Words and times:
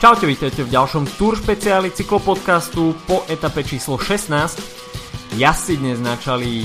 Čaute, 0.00 0.24
vítajte 0.24 0.64
v 0.64 0.72
ďalšom 0.72 1.20
Tour 1.20 1.36
špeciáli 1.36 1.92
cyklopodcastu 1.92 2.96
po 3.04 3.20
etape 3.28 3.60
číslo 3.60 4.00
16. 4.00 4.32
Jazdci 5.36 5.76
dnes 5.76 6.00
načali 6.00 6.64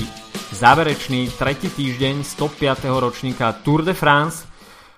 záverečný 0.56 1.28
tretí 1.36 1.68
týždeň 1.68 2.24
105. 2.24 2.88
ročníka 2.96 3.52
Tour 3.60 3.84
de 3.84 3.92
France. 3.92 4.48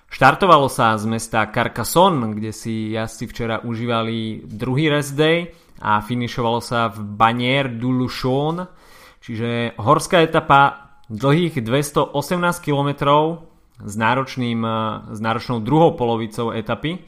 Štartovalo 0.07 0.71
sa 0.71 0.95
z 0.95 1.11
mesta 1.11 1.51
Carcassonne, 1.51 2.31
kde 2.31 2.55
si 2.55 2.95
jazdci 2.95 3.27
včera 3.27 3.59
užívali 3.59 4.47
druhý 4.47 4.87
rest 4.87 5.19
day 5.19 5.51
a 5.83 5.99
finišovalo 5.99 6.63
sa 6.63 6.87
v 6.95 7.03
Banier 7.19 7.67
du 7.75 7.91
Luchon, 7.91 8.63
čiže 9.19 9.75
horská 9.75 10.23
etapa 10.23 10.95
dlhých 11.11 11.59
218 11.59 12.15
km 12.63 12.89
s, 13.83 13.93
náročným, 13.99 14.63
s 15.11 15.19
náročnou 15.19 15.59
druhou 15.59 15.91
polovicou 15.99 16.55
etapy. 16.55 17.03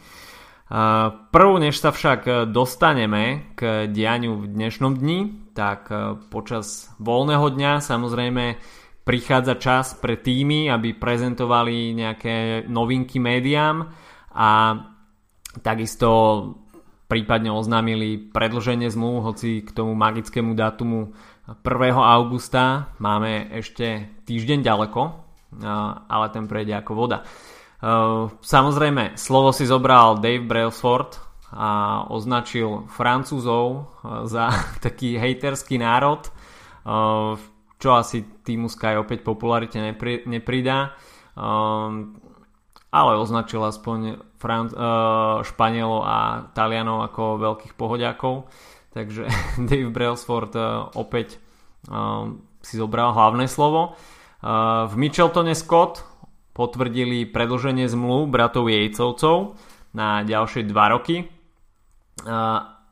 Prv, 1.32 1.52
než 1.60 1.84
sa 1.84 1.92
však 1.92 2.48
dostaneme 2.48 3.52
k 3.60 3.92
dianiu 3.92 4.40
v 4.40 4.56
dnešnom 4.56 4.96
dni, 4.96 5.52
tak 5.52 5.92
e, 5.92 6.16
počas 6.32 6.88
voľného 6.96 7.52
dňa 7.52 7.84
samozrejme 7.84 8.56
prichádza 9.04 9.60
čas 9.60 9.86
pre 10.00 10.16
týmy, 10.16 10.72
aby 10.72 10.96
prezentovali 10.96 11.92
nejaké 11.92 12.64
novinky 12.72 13.20
médiám 13.20 13.92
a 14.32 14.50
takisto 15.60 16.08
prípadne 17.12 17.52
oznámili 17.52 18.32
predlženie 18.32 18.88
zmluv, 18.88 19.28
hoci 19.28 19.68
k 19.68 19.76
tomu 19.76 19.92
magickému 20.00 20.56
datumu 20.56 21.12
1. 21.52 21.68
augusta 22.00 22.96
máme 23.04 23.52
ešte 23.60 24.08
týždeň 24.24 24.64
ďaleko, 24.64 25.02
ale 26.08 26.26
ten 26.32 26.48
prejde 26.48 26.80
ako 26.80 26.96
voda. 26.96 27.28
Eh, 27.82 28.24
samozrejme, 28.46 29.18
slovo 29.18 29.50
si 29.50 29.66
zobral 29.66 30.22
Dave 30.22 30.46
Brailsford 30.46 31.18
a 31.50 32.06
označil 32.14 32.86
Francúzov 32.94 33.66
eh, 34.06 34.30
za 34.30 34.54
taký 34.86 35.18
hejterský 35.18 35.82
národ, 35.82 36.30
eh, 36.30 37.34
čo 37.82 37.90
asi 37.98 38.22
týmu 38.46 38.70
Sky 38.70 39.02
opäť 39.02 39.26
popularite 39.26 39.82
nepri, 39.82 40.22
nepridá. 40.30 40.94
Ale 42.92 43.12
označil 43.18 43.64
aspoň 43.66 44.22
Fran- 44.38 44.76
Španielov 45.42 46.06
a 46.06 46.18
Talianov 46.54 47.02
ako 47.10 47.42
veľkých 47.42 47.74
pohodiakov. 47.74 48.46
Takže 48.94 49.26
Dave 49.70 49.90
Brailsford 49.90 50.54
opäť 50.94 51.42
si 52.62 52.74
zobral 52.78 53.18
hlavné 53.18 53.50
slovo. 53.50 53.98
V 54.86 54.94
Mitcheltone 54.94 55.58
Scott 55.58 56.11
potvrdili 56.62 57.26
predlženie 57.26 57.90
zmluv 57.90 58.30
bratov 58.30 58.70
Jejcovcov 58.70 59.58
na 59.98 60.22
ďalšie 60.22 60.70
2 60.70 60.94
roky. 60.94 61.26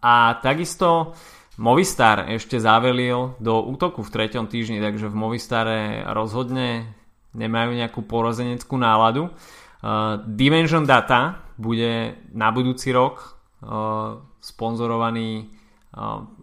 A 0.01 0.15
takisto 0.41 1.13
Movistar 1.61 2.25
ešte 2.33 2.57
zavelil 2.57 3.37
do 3.37 3.61
útoku 3.61 4.01
v 4.01 4.09
treťom 4.09 4.49
týždni, 4.49 4.81
takže 4.81 5.05
v 5.05 5.19
Movistare 5.19 6.01
rozhodne 6.09 6.97
nemajú 7.37 7.77
nejakú 7.77 8.01
porozeneckú 8.09 8.73
náladu. 8.73 9.29
Dimension 10.25 10.89
Data 10.89 11.45
bude 11.61 12.25
na 12.33 12.49
budúci 12.49 12.89
rok 12.89 13.37
sponzorovaný 14.41 15.53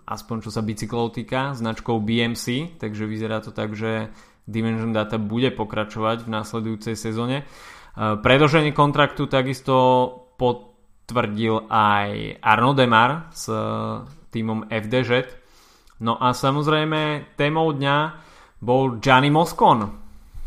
aspoň 0.07 0.37
čo 0.47 0.51
sa 0.55 0.63
bicyklov 0.63 1.15
týka 1.15 1.55
značkou 1.59 1.99
BMC, 1.99 2.79
takže 2.79 3.11
vyzerá 3.11 3.43
to 3.43 3.51
tak, 3.51 3.75
že 3.75 4.15
Dimension 4.47 4.95
Data 4.95 5.19
bude 5.19 5.51
pokračovať 5.51 6.23
v 6.23 6.33
následujúcej 6.33 6.95
sezóne. 6.95 7.43
E, 7.43 7.45
predlženie 8.23 8.71
kontraktu 8.71 9.27
takisto 9.27 9.75
potvrdil 10.39 11.67
aj 11.67 12.39
Arno 12.39 12.73
Demar 12.73 13.35
s 13.35 13.51
e, 13.51 13.59
týmom 14.31 14.71
FDŽ. 14.71 15.27
No 16.07 16.15
a 16.15 16.31
samozrejme 16.31 17.35
témou 17.35 17.75
dňa 17.75 17.97
bol 18.63 19.03
Gianni 19.03 19.35
Moscon. 19.35 19.91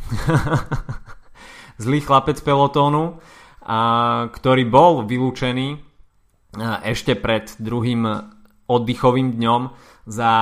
Zlý 1.84 2.00
chlapec 2.00 2.40
pelotónu, 2.40 3.20
a, 3.68 3.80
ktorý 4.32 4.64
bol 4.64 5.04
vylúčený 5.04 5.76
e, 5.76 5.78
ešte 6.88 7.20
pred 7.20 7.52
druhým 7.60 8.08
oddychovým 8.70 9.36
dňom 9.36 9.62
za 10.08 10.34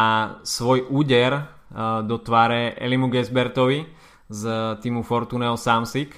svoj 0.45 0.85
úder 0.93 1.56
do 2.07 2.15
tváre 2.17 2.79
Elimu 2.79 3.11
Gesbertovi 3.11 3.83
z 4.27 4.43
týmu 4.79 5.03
Fortuneo 5.03 5.55
Samsic. 5.55 6.15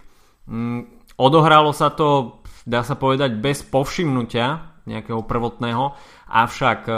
Mm, 0.49 0.85
odohralo 1.17 1.73
sa 1.73 1.93
to, 1.93 2.41
dá 2.65 2.81
sa 2.81 2.97
povedať, 2.97 3.37
bez 3.37 3.61
povšimnutia 3.65 4.81
nejakého 4.89 5.21
prvotného, 5.29 5.93
avšak 6.33 6.79
e, 6.89 6.93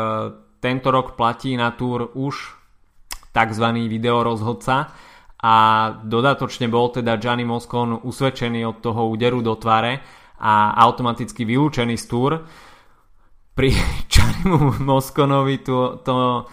tento 0.64 0.88
rok 0.88 1.20
platí 1.20 1.60
na 1.60 1.76
túr 1.76 2.08
už 2.16 2.56
tzv. 3.36 3.66
videorozhodca 3.92 4.96
a 5.42 5.56
dodatočne 6.00 6.72
bol 6.72 6.94
teda 6.94 7.20
Gianni 7.20 7.44
Moscon 7.44 8.00
usvedčený 8.00 8.64
od 8.64 8.78
toho 8.80 9.12
úderu 9.12 9.44
do 9.44 9.58
tváre 9.60 10.00
a 10.40 10.78
automaticky 10.80 11.44
vylúčený 11.44 12.00
z 12.00 12.06
túr. 12.08 12.32
Pri 13.52 13.76
Giannimu 14.12 14.80
Mosconovi 14.80 15.60
to, 15.60 16.00
to 16.06 16.48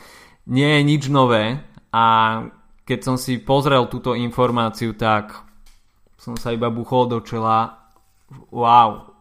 nie 0.50 0.66
je 0.66 0.82
nič 0.82 1.02
nové, 1.12 1.67
a 1.92 2.04
keď 2.88 2.98
som 3.04 3.16
si 3.20 3.36
pozrel 3.40 3.84
túto 3.92 4.16
informáciu, 4.16 4.96
tak 4.96 5.36
som 6.16 6.34
sa 6.40 6.56
iba 6.56 6.72
buchol 6.72 7.08
do 7.08 7.18
čela. 7.20 7.92
Wow, 8.48 9.12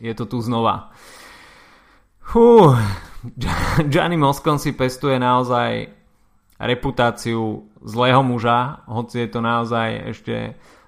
je 0.00 0.12
to 0.12 0.28
tu 0.28 0.40
znova. 0.44 0.92
Hú, 2.32 2.72
Gianni 3.92 4.16
Moscon 4.16 4.60
si 4.60 4.76
pestuje 4.76 5.16
naozaj 5.16 5.88
reputáciu 6.60 7.68
zlého 7.84 8.22
muža, 8.24 8.84
hoci 8.88 9.26
je 9.26 9.28
to 9.28 9.40
naozaj 9.44 9.88
ešte 10.16 10.36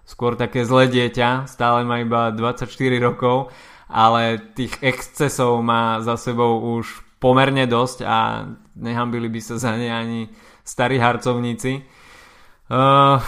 skôr 0.07 0.39
také 0.39 0.63
zlé 0.63 0.87
dieťa, 0.89 1.51
stále 1.51 1.83
má 1.83 2.01
iba 2.01 2.31
24 2.31 2.71
rokov, 3.03 3.51
ale 3.91 4.39
tých 4.55 4.79
excesov 4.81 5.61
má 5.61 5.99
za 6.01 6.15
sebou 6.17 6.79
už 6.79 7.05
pomerne 7.19 7.67
dosť 7.67 7.99
a 8.07 8.47
nehambili 8.79 9.27
by 9.27 9.41
sa 9.43 9.57
za 9.59 9.75
ne 9.75 9.91
ani 9.91 10.21
starí 10.67 10.99
harcovníci. 10.99 11.87
Uh, 12.67 13.23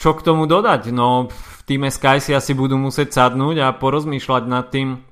čo 0.00 0.16
k 0.16 0.24
tomu 0.24 0.48
dodať? 0.48 0.88
No 0.88 1.28
v 1.28 1.60
týme 1.68 1.92
Sky 1.92 2.24
si 2.24 2.32
asi 2.32 2.56
budú 2.56 2.80
musieť 2.80 3.12
sadnúť 3.12 3.60
a 3.60 3.76
porozmýšľať 3.76 4.42
nad 4.48 4.72
tým, 4.72 5.04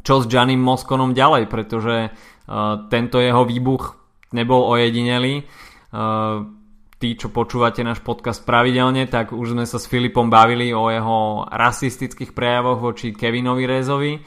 čo 0.00 0.24
s 0.24 0.26
Janim 0.26 0.64
Moskonom 0.64 1.12
ďalej, 1.12 1.52
pretože 1.52 2.08
uh, 2.08 2.88
tento 2.88 3.20
jeho 3.20 3.44
výbuch 3.44 4.00
nebol 4.32 4.64
ojedinelý. 4.72 5.44
Uh, 5.92 6.48
tí, 7.00 7.16
čo 7.16 7.32
počúvate 7.32 7.80
náš 7.80 8.04
podcast 8.04 8.44
pravidelne, 8.44 9.08
tak 9.08 9.32
už 9.32 9.56
sme 9.56 9.64
sa 9.64 9.80
s 9.80 9.88
Filipom 9.88 10.28
bavili 10.28 10.72
o 10.76 10.92
jeho 10.92 11.48
rasistických 11.48 12.36
prejavoch 12.36 12.76
voči 12.76 13.16
Kevinovi 13.16 13.64
Rezovi. 13.64 14.20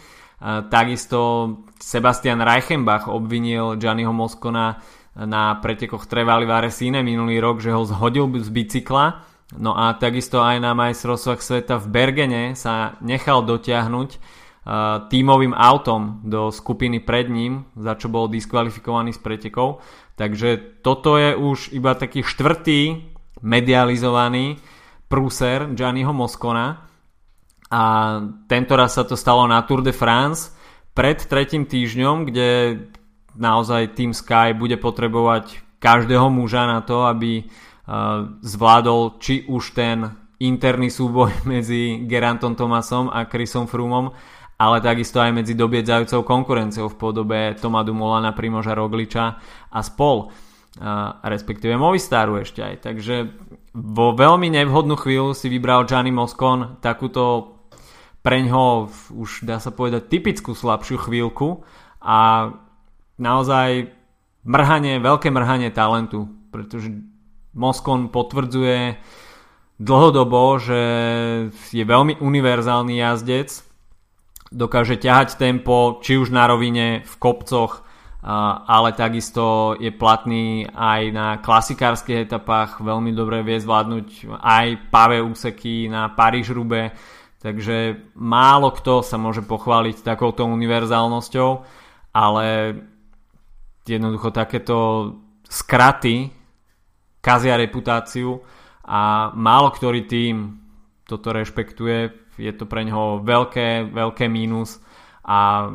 Takisto 0.43 1.53
Sebastian 1.77 2.41
Reichenbach 2.41 3.07
obvinil 3.07 3.77
Gianniho 3.77 4.11
Moskona 4.11 4.75
na 5.13 5.57
pretekoch 5.61 6.09
Trevali 6.09 6.49
Varesine 6.49 7.05
minulý 7.05 7.37
rok, 7.37 7.61
že 7.61 7.69
ho 7.69 7.85
zhodil 7.85 8.25
z 8.41 8.49
bicykla. 8.49 9.05
No 9.61 9.77
a 9.77 9.93
takisto 9.93 10.41
aj 10.41 10.57
na 10.57 10.73
majstrovstvách 10.73 11.41
sveta 11.41 11.77
v 11.77 11.87
Bergene 11.93 12.43
sa 12.57 12.97
nechal 13.05 13.45
dotiahnuť 13.45 14.09
uh, 14.09 15.05
tímovým 15.13 15.53
autom 15.53 16.25
do 16.25 16.49
skupiny 16.49 16.97
pred 17.05 17.29
ním, 17.29 17.69
za 17.77 17.93
čo 17.93 18.09
bol 18.09 18.25
diskvalifikovaný 18.25 19.13
z 19.13 19.21
pretekov. 19.21 19.85
Takže 20.17 20.81
toto 20.81 21.21
je 21.21 21.37
už 21.37 21.73
iba 21.77 21.93
taký 21.93 22.25
štvrtý 22.25 23.13
medializovaný 23.45 24.57
prúser 25.05 25.69
Gianniho 25.77 26.09
Moscona 26.09 26.89
a 27.69 27.83
tento 28.49 28.73
raz 28.73 28.97
sa 28.97 29.05
to 29.05 29.17
stalo 29.17 29.45
na 29.45 29.61
Tour 29.65 29.85
de 29.85 29.93
France 29.93 30.53
pred 30.93 31.17
tretím 31.25 31.65
týždňom, 31.65 32.29
kde 32.29 32.49
naozaj 33.37 33.97
Team 33.97 34.11
Sky 34.11 34.53
bude 34.53 34.77
potrebovať 34.77 35.61
každého 35.81 36.31
muža 36.31 36.63
na 36.63 36.79
to, 36.79 37.03
aby 37.03 37.43
uh, 37.43 38.39
zvládol 38.39 39.19
či 39.19 39.43
už 39.49 39.75
ten 39.75 40.07
interný 40.39 40.87
súboj 40.87 41.43
medzi 41.51 42.03
Gerantom 42.07 42.55
Tomasom 42.55 43.11
a 43.11 43.27
Chrisom 43.27 43.67
Frumom, 43.67 44.15
ale 44.57 44.77
takisto 44.79 45.19
aj 45.19 45.35
medzi 45.35 45.53
dobiedzajúcou 45.57 46.23
konkurenciou 46.23 46.87
v 46.87 46.99
podobe 46.99 47.39
Toma 47.59 47.83
Dumolana, 47.83 48.31
Primoža 48.31 48.71
Rogliča 48.77 49.25
a 49.73 49.79
spol, 49.83 50.29
uh, 50.29 51.19
respektíve 51.27 51.75
Movistaru 51.75 52.39
ešte 52.39 52.63
aj. 52.63 52.75
Takže 52.87 53.15
vo 53.73 54.13
veľmi 54.13 54.53
nevhodnú 54.53 54.95
chvíľu 54.95 55.33
si 55.33 55.49
vybral 55.49 55.89
Gianni 55.89 56.13
Moscon 56.13 56.77
takúto 56.79 57.53
preňho 58.23 58.87
už 59.11 59.43
dá 59.43 59.59
sa 59.59 59.75
povedať 59.75 60.07
typickú 60.07 60.55
slabšiu 60.55 60.97
chvíľku 61.11 61.67
a 61.99 62.49
naozaj 63.17 63.91
mrhanie, 64.43 64.99
veľké 64.99 65.29
mrhanie 65.31 65.69
talentu, 65.71 66.27
pretože 66.51 66.91
Moskon 67.53 68.09
potvrdzuje 68.09 68.97
dlhodobo, 69.77 70.57
že 70.61 70.81
je 71.73 71.83
veľmi 71.83 72.21
univerzálny 72.21 72.97
jazdec, 72.97 73.49
dokáže 74.53 75.01
ťahať 75.01 75.37
tempo, 75.37 75.97
či 76.01 76.17
už 76.17 76.29
na 76.29 76.45
rovine, 76.45 77.01
v 77.01 77.15
kopcoch, 77.17 77.81
ale 78.23 78.95
takisto 78.95 79.75
je 79.75 79.91
platný 79.91 80.63
aj 80.71 81.01
na 81.11 81.27
klasikárskych 81.43 82.29
etapách, 82.29 82.79
veľmi 82.79 83.11
dobre 83.11 83.43
vie 83.43 83.59
zvládnuť 83.59 84.39
aj 84.39 84.65
pavé 84.93 85.19
úseky 85.19 85.91
na 85.91 86.07
Paríž-Rube, 86.07 86.95
takže 87.43 87.99
málo 88.15 88.71
kto 88.71 89.03
sa 89.03 89.19
môže 89.19 89.43
pochváliť 89.43 90.05
takouto 90.05 90.47
univerzálnosťou, 90.47 91.49
ale 92.15 92.45
jednoducho 93.87 94.31
takéto 94.31 94.77
skraty 95.47 96.31
kazia 97.23 97.55
reputáciu 97.59 98.39
a 98.83 99.31
málo 99.35 99.71
ktorý 99.71 100.07
tým 100.07 100.59
toto 101.03 101.35
rešpektuje, 101.35 102.11
je 102.39 102.51
to 102.55 102.65
pre 102.65 102.83
neho 102.83 103.19
veľké, 103.21 103.91
veľké 103.91 104.25
mínus 104.27 104.79
a 105.23 105.71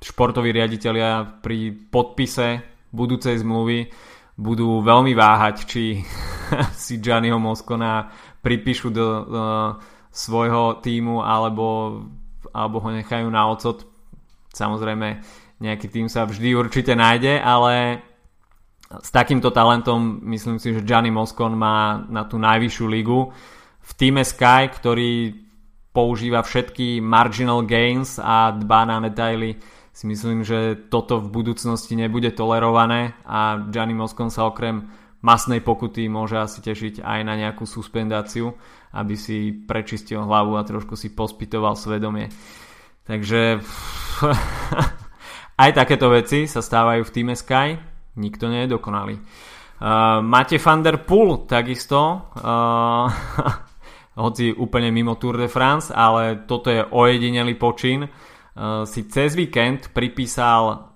športoví 0.00 0.52
riaditeľia 0.52 1.40
pri 1.40 1.72
podpise 1.72 2.64
budúcej 2.92 3.40
zmluvy 3.40 3.88
budú 4.36 4.84
veľmi 4.84 5.16
váhať, 5.16 5.56
či 5.64 5.82
si 6.84 7.00
Gianniho 7.00 7.40
Moscona 7.40 8.12
pripíšu 8.44 8.92
do, 8.92 9.08
do 9.24 9.44
svojho 10.12 10.80
týmu 10.84 11.24
alebo, 11.24 12.00
alebo 12.52 12.76
ho 12.80 12.88
nechajú 12.92 13.28
na 13.28 13.48
ocot. 13.48 13.84
Samozrejme, 14.52 15.20
nejaký 15.60 15.88
tým 15.88 16.06
sa 16.12 16.28
vždy 16.28 16.52
určite 16.52 16.92
nájde, 16.92 17.40
ale 17.40 18.04
s 18.86 19.10
takýmto 19.10 19.50
talentom 19.50 20.20
myslím 20.30 20.62
si, 20.62 20.76
že 20.76 20.84
Gianni 20.84 21.10
Moscon 21.10 21.56
má 21.58 22.06
na 22.06 22.28
tú 22.28 22.38
najvyššiu 22.38 22.86
ligu. 22.86 23.32
V 23.82 23.92
týme 23.96 24.22
Sky, 24.22 24.70
ktorý 24.70 25.32
používa 25.90 26.44
všetky 26.44 27.00
marginal 27.00 27.64
gains 27.64 28.20
a 28.20 28.52
dbá 28.52 28.84
na 28.84 29.00
detaily 29.00 29.56
si 29.96 30.04
myslím, 30.04 30.44
že 30.44 30.76
toto 30.92 31.24
v 31.24 31.32
budúcnosti 31.32 31.96
nebude 31.96 32.28
tolerované 32.36 33.16
a 33.24 33.56
Gianni 33.72 33.96
Moscon 33.96 34.28
sa 34.28 34.44
okrem 34.44 34.84
masnej 35.24 35.64
pokuty 35.64 36.04
môže 36.12 36.36
asi 36.36 36.60
tešiť 36.60 37.00
aj 37.00 37.20
na 37.24 37.34
nejakú 37.40 37.64
suspendáciu, 37.64 38.52
aby 38.92 39.16
si 39.16 39.56
prečistil 39.56 40.20
hlavu 40.20 40.60
a 40.60 40.68
trošku 40.68 41.00
si 41.00 41.16
pospitoval 41.16 41.80
svedomie. 41.80 42.28
Takže 43.08 43.64
aj 45.56 45.70
takéto 45.72 46.12
veci 46.12 46.44
sa 46.44 46.60
stávajú 46.60 47.02
v 47.04 47.14
týme 47.14 47.34
Sky, 47.36 47.76
nikto 48.20 48.48
nie 48.48 48.64
je 48.64 48.72
dokonalý. 48.76 49.16
Uh, 49.76 50.24
máte 50.24 50.56
Van 50.56 50.80
der 50.80 51.04
Poel 51.04 51.44
takisto, 51.44 52.32
uh, 52.40 53.06
hoci 54.24 54.52
úplne 54.56 54.88
mimo 54.88 55.20
Tour 55.20 55.36
de 55.36 55.48
France, 55.48 55.92
ale 55.92 56.48
toto 56.48 56.72
je 56.72 56.80
ojedinelý 56.80 57.56
počin 57.60 58.08
Eh, 58.56 58.88
si 58.88 59.04
cez 59.12 59.36
víkend 59.36 59.92
pripísal 59.92 60.88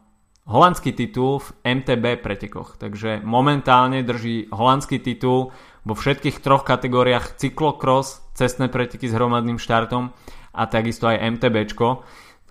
holandský 0.48 0.96
titul 0.96 1.44
v 1.44 1.48
MTB 1.60 2.16
pretekoch. 2.24 2.80
Takže 2.80 3.20
momentálne 3.20 4.00
drží 4.00 4.48
holandský 4.48 4.96
titul 5.04 5.52
vo 5.84 5.94
všetkých 5.94 6.40
troch 6.40 6.64
kategóriách 6.64 7.36
cyklokross, 7.36 8.24
cestné 8.32 8.72
preteky 8.72 9.12
s 9.12 9.16
hromadným 9.16 9.60
štartom 9.60 10.08
a 10.56 10.62
takisto 10.72 11.04
aj 11.12 11.20
MTBčko. 11.36 12.00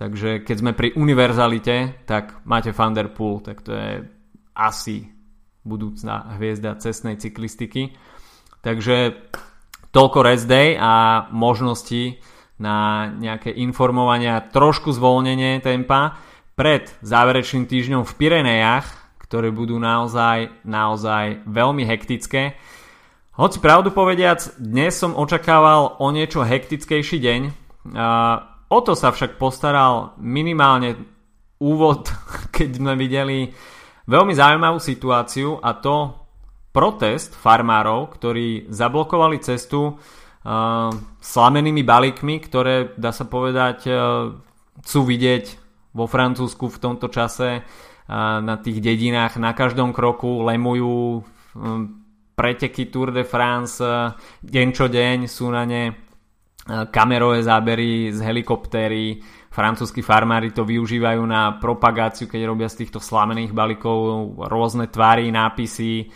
Takže 0.00 0.40
keď 0.48 0.56
sme 0.56 0.72
pri 0.72 0.96
univerzalite, 0.96 2.08
tak 2.08 2.40
máte 2.48 2.72
Van 2.72 2.96
der 2.96 3.12
Poel, 3.12 3.44
tak 3.44 3.60
to 3.60 3.76
je 3.76 4.08
asi 4.56 5.12
budúcná 5.60 6.40
hviezda 6.40 6.80
cestnej 6.80 7.20
cyklistiky. 7.20 7.92
Takže 8.64 9.12
toľko 9.92 10.18
rest 10.24 10.48
day 10.48 10.72
a 10.80 11.28
možnosti 11.28 12.16
na 12.56 13.08
nejaké 13.12 13.52
informovania, 13.52 14.40
trošku 14.40 14.88
zvolnenie 14.88 15.60
tempa 15.60 16.16
pred 16.56 16.88
záverečným 17.04 17.68
týždňom 17.68 18.08
v 18.08 18.16
Pirenejach, 18.16 18.88
ktoré 19.28 19.52
budú 19.52 19.76
naozaj, 19.76 20.64
naozaj 20.64 21.44
veľmi 21.44 21.84
hektické. 21.84 22.56
Hoci 23.36 23.60
pravdu 23.60 23.92
povediac, 23.92 24.48
dnes 24.56 24.96
som 24.96 25.12
očakával 25.12 26.00
o 26.00 26.08
niečo 26.08 26.40
hektickejší 26.40 27.20
deň. 27.20 27.40
O 28.70 28.78
to 28.86 28.94
sa 28.94 29.10
však 29.10 29.34
postaral 29.34 30.14
minimálne 30.22 30.94
úvod, 31.58 32.06
keď 32.56 32.68
sme 32.78 32.94
videli 32.94 33.50
veľmi 34.06 34.34
zaujímavú 34.34 34.78
situáciu 34.78 35.58
a 35.58 35.74
to 35.74 36.14
protest 36.70 37.34
farmárov, 37.34 38.14
ktorí 38.14 38.70
zablokovali 38.70 39.42
cestu 39.42 39.98
uh, 39.98 40.90
slamenými 41.18 41.82
balíkmi, 41.82 42.38
ktoré 42.38 42.94
dá 42.94 43.10
sa 43.10 43.26
povedať 43.26 43.78
uh, 43.90 43.98
chcú 44.86 45.00
vidieť 45.02 45.58
vo 45.90 46.06
Francúzsku 46.06 46.70
v 46.70 46.78
tomto 46.78 47.10
čase 47.10 47.58
uh, 47.58 48.38
na 48.38 48.54
tých 48.62 48.78
dedinách 48.78 49.42
na 49.42 49.50
každom 49.50 49.90
kroku 49.90 50.46
lemujú 50.46 51.18
um, 51.18 51.22
preteky 52.38 52.86
Tour 52.86 53.10
de 53.10 53.26
France 53.26 53.82
uh, 53.82 54.14
deň 54.46 54.68
čo 54.70 54.86
deň 54.86 55.26
sú 55.26 55.50
na 55.50 55.66
ne 55.66 56.09
kamerové 56.68 57.42
zábery 57.42 58.12
z 58.12 58.20
helikoptéry 58.20 59.20
francúzskí 59.50 60.00
farmári 60.00 60.54
to 60.54 60.62
využívajú 60.62 61.26
na 61.26 61.58
propagáciu, 61.58 62.30
keď 62.30 62.40
robia 62.46 62.70
z 62.70 62.86
týchto 62.86 63.02
slamených 63.02 63.50
balíkov 63.50 64.32
rôzne 64.46 64.86
tvary, 64.86 65.34
nápisy 65.34 66.06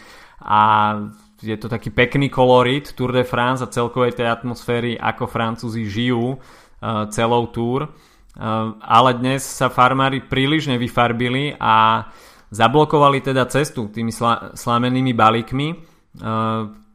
a 0.47 0.95
je 1.43 1.59
to 1.59 1.67
taký 1.67 1.91
pekný 1.91 2.31
kolorit 2.31 2.95
Tour 2.95 3.11
de 3.11 3.27
France 3.27 3.61
a 3.61 3.69
celkovej 3.69 4.17
tej 4.17 4.31
atmosféry, 4.31 4.95
ako 4.97 5.27
Francúzi 5.27 5.85
žijú 5.85 6.39
uh, 6.39 7.11
celou 7.11 7.51
Tour. 7.51 7.91
Uh, 7.91 8.79
ale 8.81 9.19
dnes 9.19 9.43
sa 9.43 9.69
farmári 9.69 10.25
príliš 10.25 10.71
nevyfarbili 10.71 11.59
a 11.59 12.07
zablokovali 12.55 13.19
teda 13.19 13.51
cestu 13.51 13.91
tými 13.91 14.15
sla- 14.15 14.55
slamenými 14.55 15.11
balíkmi. 15.11 15.69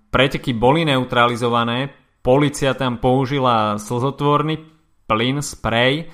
Preteky 0.07 0.55
boli 0.55 0.87
neutralizované, 0.87 1.98
policia 2.29 2.77
tam 2.77 3.01
použila 3.01 3.81
slzotvorný 3.81 4.61
plyn, 5.09 5.41
spray, 5.41 6.05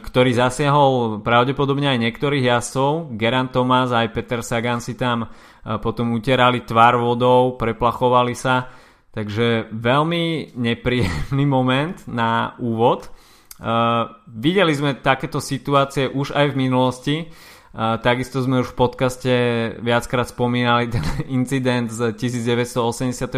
ktorý 0.00 0.30
zasiahol 0.32 1.20
pravdepodobne 1.20 1.92
aj 1.92 2.00
niektorých 2.00 2.48
jazdcov. 2.48 3.12
Geran 3.20 3.52
Thomas 3.52 3.92
aj 3.92 4.08
Peter 4.16 4.40
Sagan 4.40 4.80
si 4.80 4.96
tam 4.96 5.28
potom 5.84 6.16
utierali 6.16 6.64
tvár 6.64 6.96
vodou, 6.96 7.60
preplachovali 7.60 8.32
sa. 8.32 8.72
Takže 9.12 9.68
veľmi 9.68 10.56
nepríjemný 10.56 11.44
moment 11.60 12.00
na 12.08 12.56
úvod. 12.56 13.12
videli 14.32 14.72
sme 14.72 14.96
takéto 14.96 15.44
situácie 15.44 16.08
už 16.08 16.32
aj 16.32 16.56
v 16.56 16.56
minulosti. 16.56 17.16
Takisto 17.76 18.40
sme 18.40 18.64
už 18.64 18.72
v 18.72 18.78
podcaste 18.78 19.34
viackrát 19.82 20.28
spomínali 20.28 20.88
ten 20.88 21.04
incident 21.38 21.92
z 21.92 22.16
1984. 22.16 23.36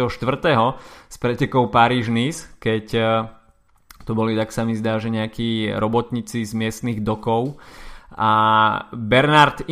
s 1.09 1.15
pretekou 1.19 1.67
Paríž-Nice, 1.67 2.57
keď 2.59 2.85
to 4.03 4.11
boli, 4.17 4.33
tak 4.35 4.51
sa 4.51 4.65
mi 4.65 4.73
zdá, 4.75 4.97
že 4.97 5.13
nejakí 5.13 5.71
robotníci 5.77 6.43
z 6.43 6.51
miestnych 6.57 6.99
dokov 7.05 7.61
a 8.11 8.31
Bernard 8.91 9.63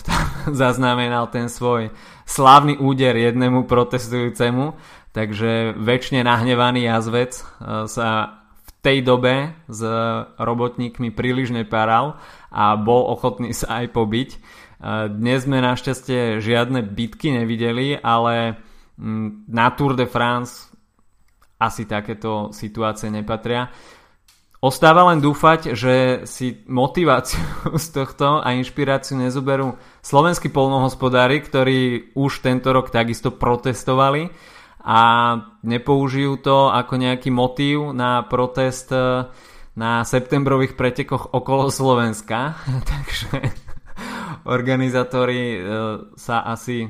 tam 0.08 0.52
zaznamenal 0.52 1.32
ten 1.32 1.48
svoj 1.48 1.90
slávny 2.28 2.76
úder 2.76 3.16
jednému 3.16 3.64
protestujúcemu, 3.64 4.76
takže 5.16 5.72
väčšine 5.80 6.26
nahnevaný 6.26 6.84
jazvec 6.92 7.32
e, 7.40 7.42
sa 7.88 8.42
tej 8.86 9.02
dobe 9.02 9.50
s 9.66 9.82
robotníkmi 10.38 11.10
príliš 11.10 11.50
neparal 11.50 12.22
a 12.54 12.78
bol 12.78 13.10
ochotný 13.10 13.50
sa 13.50 13.82
aj 13.82 13.90
pobiť. 13.90 14.28
E, 14.30 14.38
dnes 15.10 15.42
sme 15.42 15.58
našťastie 15.58 16.38
žiadne 16.38 16.86
bitky 16.86 17.34
nevideli, 17.34 17.98
ale 17.98 18.62
na 19.50 19.66
Tour 19.74 19.98
de 19.98 20.06
France 20.06 20.70
asi 21.58 21.82
takéto 21.90 22.54
situácie 22.54 23.10
nepatria. 23.10 23.74
Ostáva 24.62 25.10
len 25.12 25.18
dúfať, 25.18 25.74
že 25.74 26.24
si 26.30 26.62
motiváciu 26.70 27.42
z 27.82 27.86
tohto 27.90 28.38
a 28.38 28.54
inšpiráciu 28.54 29.18
nezoberú 29.18 29.74
slovenskí 29.98 30.46
polnohospodári, 30.54 31.42
ktorí 31.42 32.14
už 32.14 32.38
tento 32.38 32.70
rok 32.70 32.94
takisto 32.94 33.34
protestovali 33.34 34.30
a 34.86 35.00
nepoužijú 35.66 36.38
to 36.38 36.70
ako 36.70 36.94
nejaký 36.94 37.34
motív 37.34 37.90
na 37.90 38.22
protest 38.22 38.94
e, 38.94 39.26
na 39.74 40.06
septembrových 40.06 40.78
pretekoch 40.78 41.34
okolo 41.34 41.74
Slovenska. 41.74 42.54
Takže 42.94 43.50
organizátori 44.46 45.58
e, 45.58 45.60
sa 46.14 46.46
asi 46.46 46.86
e, 46.86 46.88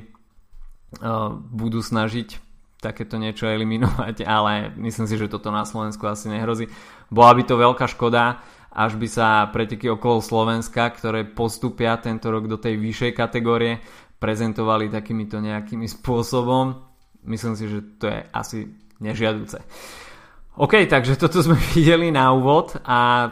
budú 1.48 1.80
snažiť 1.80 2.44
takéto 2.84 3.16
niečo 3.16 3.48
eliminovať, 3.48 4.28
ale 4.28 4.76
myslím 4.76 5.08
si, 5.08 5.16
že 5.16 5.32
toto 5.32 5.48
na 5.48 5.64
Slovensku 5.64 6.04
asi 6.04 6.28
nehrozí. 6.28 6.68
Bola 7.08 7.32
by 7.32 7.42
to 7.48 7.56
veľká 7.56 7.88
škoda, 7.88 8.44
až 8.76 9.00
by 9.00 9.08
sa 9.08 9.48
preteky 9.48 9.88
okolo 9.88 10.20
Slovenska, 10.20 10.92
ktoré 10.92 11.24
postupia 11.24 11.96
tento 11.96 12.28
rok 12.28 12.44
do 12.44 12.60
tej 12.60 12.76
vyššej 12.76 13.12
kategórie, 13.16 13.80
prezentovali 14.20 14.92
takýmito 14.92 15.40
nejakými 15.40 15.88
spôsobom. 15.96 16.85
Myslím 17.26 17.58
si, 17.58 17.66
že 17.66 17.82
to 17.98 18.06
je 18.06 18.18
asi 18.30 18.58
nežiaduce. 19.02 19.60
OK, 20.56 20.88
takže 20.88 21.20
toto 21.20 21.44
sme 21.44 21.58
videli 21.74 22.08
na 22.08 22.32
úvod 22.32 22.80
a 22.86 23.28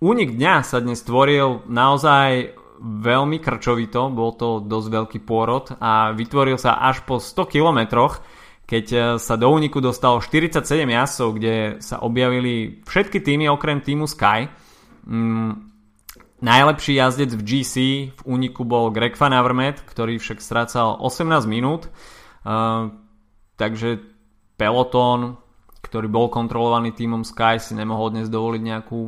únik 0.00 0.32
dňa 0.32 0.54
sa 0.64 0.80
dnes 0.80 1.04
stvoril 1.04 1.68
naozaj 1.68 2.56
veľmi 2.84 3.38
krčovito, 3.40 4.12
bol 4.12 4.36
to 4.36 4.60
dosť 4.60 4.88
veľký 4.92 5.18
pôrod 5.24 5.72
a 5.78 6.12
vytvoril 6.12 6.60
sa 6.60 6.76
až 6.76 7.06
po 7.06 7.16
100 7.16 7.48
kilometroch, 7.48 8.20
keď 8.68 8.86
e, 8.92 8.98
sa 9.16 9.40
do 9.40 9.48
úniku 9.48 9.80
dostalo 9.80 10.20
47 10.20 10.64
jazdcov, 10.84 11.28
kde 11.36 11.54
sa 11.80 12.00
objavili 12.04 12.84
všetky 12.84 13.24
týmy 13.24 13.48
okrem 13.48 13.80
týmu 13.80 14.04
Sky. 14.04 14.52
Mm, 15.08 15.64
najlepší 16.44 17.00
jazdec 17.00 17.30
v 17.32 17.42
GC 17.44 17.74
v 18.12 18.22
úniku 18.28 18.68
bol 18.68 18.92
Greg 18.92 19.16
Van 19.16 19.32
Avermaet, 19.32 19.80
ktorý 19.84 20.20
však 20.20 20.44
strácal 20.44 21.00
18 21.00 21.48
minút. 21.48 21.88
Takže 23.54 23.90
peloton, 24.60 25.40
ktorý 25.80 26.08
bol 26.08 26.26
kontrolovaný 26.28 26.92
týmom 26.92 27.24
Sky, 27.24 27.60
si 27.60 27.72
nemohol 27.72 28.12
dnes 28.12 28.28
dovoliť 28.28 28.62
nejakú 28.62 29.00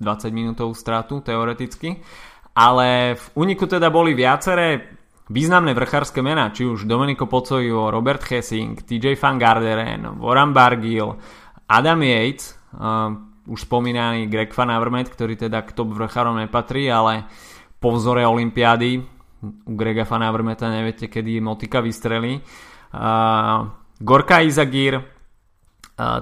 20 0.00 0.32
minútovú 0.32 0.72
stratu 0.72 1.20
teoreticky. 1.20 2.00
Ale 2.56 3.14
v 3.14 3.26
úniku 3.36 3.64
teda 3.68 3.88
boli 3.92 4.12
viaceré 4.12 4.98
významné 5.30 5.70
vrchárske 5.72 6.18
mená, 6.20 6.50
či 6.50 6.66
už 6.66 6.84
Domenico 6.84 7.30
Pocojo, 7.30 7.94
Robert 7.94 8.26
Hessing, 8.26 8.82
TJ 8.82 9.14
Van 9.14 9.38
Garderen, 9.38 10.18
Warren 10.18 10.50
Bargill, 10.50 11.14
Adam 11.70 12.02
Yates, 12.02 12.58
uh, 12.74 13.14
už 13.46 13.70
spomínaný 13.70 14.26
Greg 14.26 14.50
Van 14.50 14.74
Avermaet, 14.74 15.06
ktorý 15.14 15.38
teda 15.38 15.62
k 15.62 15.70
top 15.70 15.94
vrchárom 15.94 16.42
nepatrí, 16.42 16.90
ale 16.90 17.30
po 17.78 17.94
vzore 17.94 18.26
Olympiády 18.26 19.19
u 19.42 19.72
Grega 19.76 20.04
Van 20.04 20.22
Avermaeta 20.22 20.68
neviete, 20.68 21.08
kedy 21.08 21.40
motika 21.40 21.80
vystrelí. 21.80 22.40
Uh, 22.92 23.68
Gorka 24.00 24.40
Izagir, 24.40 25.00
uh, 25.00 25.04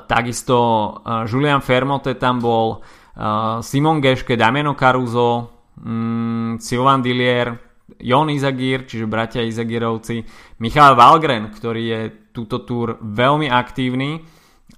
takisto 0.07 0.57
uh, 0.59 1.25
Julian 1.27 1.61
Fermote 1.61 2.15
tam 2.15 2.39
bol, 2.39 2.79
uh, 2.79 3.59
Simon 3.63 4.01
Geške, 4.01 4.37
Damiano 4.37 4.75
Caruso, 4.75 5.51
mm, 5.83 6.63
Silvan 6.63 7.03
Dillier, 7.03 7.59
Jon 7.99 8.31
Izagir, 8.31 8.87
čiže 8.87 9.11
bratia 9.11 9.43
Izagirovci, 9.43 10.23
Michal 10.63 10.95
Valgren, 10.95 11.51
ktorý 11.51 11.83
je 11.83 12.01
túto 12.31 12.63
túr 12.63 13.01
veľmi 13.03 13.51
aktívny 13.51 14.23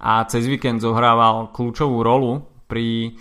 a 0.01 0.25
cez 0.25 0.49
víkend 0.49 0.81
zohrával 0.81 1.53
kľúčovú 1.53 2.01
rolu 2.01 2.41
pri 2.65 3.13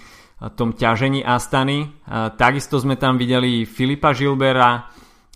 tom 0.57 0.73
ťažení 0.73 1.21
Astany. 1.21 2.01
Takisto 2.41 2.81
sme 2.81 2.97
tam 2.97 3.21
videli 3.21 3.69
Filipa 3.69 4.17
Žilbera, 4.17 4.89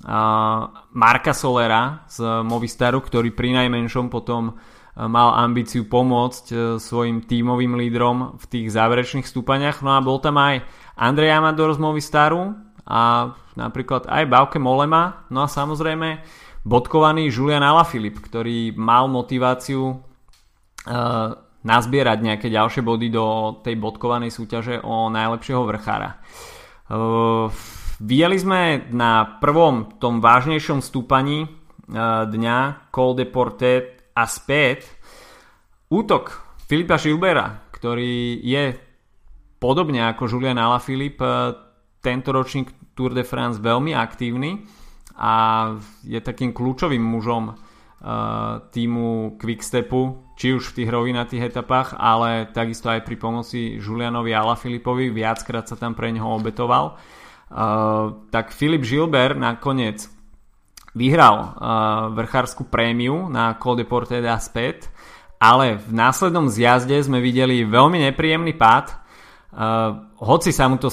Marka 0.02 1.32
Solera 1.32 2.02
z 2.10 2.42
Movistaru, 2.42 2.98
ktorý 2.98 3.30
pri 3.30 3.54
najmenšom 3.54 4.10
potom 4.10 4.58
mal 4.94 5.34
ambíciu 5.42 5.90
pomôcť 5.90 6.44
e, 6.54 6.56
svojim 6.78 7.26
tímovým 7.26 7.74
lídrom 7.74 8.38
v 8.38 8.44
tých 8.46 8.66
záverečných 8.70 9.26
stúpaniach. 9.26 9.82
No 9.82 9.98
a 9.98 10.04
bol 10.04 10.22
tam 10.22 10.38
aj 10.38 10.62
Andrej 10.94 11.34
Amador 11.34 11.74
z 11.74 11.82
Movistaru 11.82 12.54
a 12.86 13.34
napríklad 13.58 14.06
aj 14.06 14.30
Bauke 14.30 14.62
Molema, 14.62 15.26
no 15.34 15.42
a 15.42 15.50
samozrejme 15.50 16.22
bodkovaný 16.62 17.26
Julian 17.26 17.66
Alaphilippe, 17.66 18.22
ktorý 18.22 18.78
mal 18.78 19.10
motiváciu 19.10 19.82
uh, 19.90 19.98
nazbierať 21.64 22.18
nejaké 22.20 22.46
ďalšie 22.52 22.84
body 22.84 23.08
do 23.08 23.58
tej 23.66 23.74
bodkovanej 23.80 24.30
súťaže 24.30 24.78
o 24.84 25.08
najlepšieho 25.10 25.64
vrchára. 25.64 26.20
Uh, 26.88 27.48
Videli 28.02 28.34
sme 28.34 28.90
na 28.90 29.38
prvom 29.38 29.86
tom 30.02 30.18
vážnejšom 30.18 30.82
stúpaní 30.82 31.46
uh, 31.46 32.26
dňa 32.26 32.90
Col 32.90 33.14
de 33.14 33.26
Portet 33.30 34.10
a 34.18 34.26
späť 34.26 34.90
útok 35.94 36.42
Filipa 36.66 36.98
Žilbera, 36.98 37.70
ktorý 37.70 38.42
je 38.42 38.74
podobne 39.62 40.10
ako 40.10 40.26
Julian 40.26 40.58
Alaphilippe 40.58 41.22
eh, 41.22 41.54
tento 42.02 42.34
ročník 42.34 42.94
Tour 42.98 43.14
de 43.14 43.22
France 43.22 43.62
veľmi 43.62 43.94
aktívny 43.94 44.66
a 45.14 45.34
je 46.02 46.18
takým 46.18 46.50
kľúčovým 46.50 47.00
mužom 47.00 47.54
uh, 47.54 47.56
týmu 48.74 49.38
Quickstepu, 49.38 50.34
či 50.34 50.52
už 50.58 50.74
v 50.74 50.82
tých 50.82 50.90
rovinatých 50.90 51.54
etapách, 51.54 51.94
ale 51.94 52.50
takisto 52.50 52.90
aj 52.90 53.06
pri 53.06 53.16
pomoci 53.18 53.78
Julianovi 53.78 54.34
Alaphilippovi, 54.34 55.14
viackrát 55.14 55.70
sa 55.70 55.78
tam 55.78 55.94
pre 55.94 56.10
neho 56.10 56.26
obetoval. 56.26 56.98
Uh, 57.54 58.26
tak 58.34 58.50
Filip 58.50 58.82
Gilbert 58.82 59.38
nakoniec 59.38 60.10
vyhral 60.98 61.36
uh, 61.38 62.10
vrchárskú 62.10 62.66
prémiu 62.66 63.30
na 63.30 63.54
Col 63.54 63.78
de 63.78 63.86
Porte 63.86 64.18
d'Aspet, 64.18 64.90
ale 65.38 65.78
v 65.78 65.94
následnom 65.94 66.50
zjazde 66.50 66.98
sme 66.98 67.22
videli 67.22 67.62
veľmi 67.62 68.02
nepríjemný 68.10 68.58
pád, 68.58 69.06
Uh, 69.54 70.10
hoci 70.18 70.50
sa 70.50 70.66
mu 70.66 70.82
to 70.82 70.90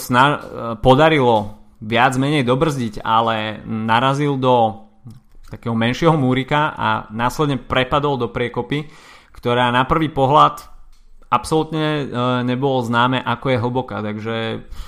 podarilo 0.85 1.65
viac 1.81 2.13
menej 2.13 2.45
dobrzdiť, 2.45 3.01
ale 3.01 3.57
narazil 3.65 4.37
do 4.37 4.85
takého 5.49 5.73
menšieho 5.73 6.13
múrika 6.13 6.69
a 6.69 7.09
následne 7.09 7.57
prepadol 7.57 8.21
do 8.21 8.29
priekopy, 8.29 8.85
ktorá 9.33 9.73
na 9.73 9.89
prvý 9.89 10.13
pohľad 10.13 10.61
absolútne 11.33 12.05
nebolo 12.45 12.85
známe, 12.85 13.17
ako 13.25 13.45
je 13.49 13.57
hlboká. 13.57 13.97
Takže 14.05 14.37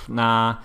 na 0.06 0.62